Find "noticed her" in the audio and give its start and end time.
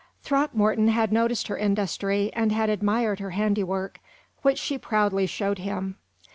1.13-1.55